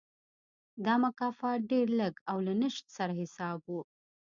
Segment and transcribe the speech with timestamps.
[0.85, 3.71] دا مکافات ډېر لږ او له نشت سره حساب و.